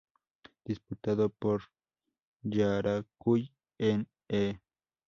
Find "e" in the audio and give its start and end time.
4.27-4.59